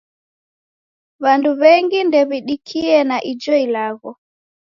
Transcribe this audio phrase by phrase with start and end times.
[1.23, 4.11] W'andu w'engu ndew'idikie na ijo ilagho.